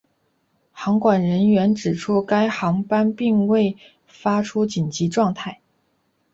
[0.71, 3.77] 航管人员指出该航班并未
[4.07, 5.61] 发出紧急状态。